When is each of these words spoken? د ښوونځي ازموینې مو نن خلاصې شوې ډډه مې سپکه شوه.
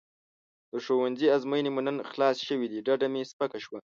د 0.71 0.73
ښوونځي 0.85 1.27
ازموینې 1.35 1.71
مو 1.71 1.81
نن 1.87 1.97
خلاصې 2.11 2.43
شوې 2.49 2.67
ډډه 2.85 3.07
مې 3.13 3.21
سپکه 3.31 3.59
شوه. 3.65 3.79